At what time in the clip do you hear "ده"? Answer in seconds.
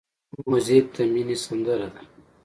1.93-2.01